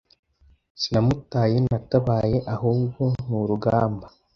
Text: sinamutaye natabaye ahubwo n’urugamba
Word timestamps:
sinamutaye 0.81 1.55
natabaye 1.67 2.37
ahubwo 2.53 3.01
n’urugamba 3.27 4.07